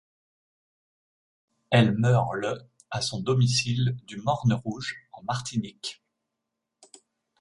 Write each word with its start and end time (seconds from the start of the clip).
Elle 1.69 1.91
meurt 1.91 2.33
le 2.33 2.59
à 2.89 3.01
son 3.01 3.19
domicile 3.21 3.97
du 4.07 4.17
Morne-Rouge, 4.17 4.95
en 5.11 5.21
Martinique. 5.21 6.01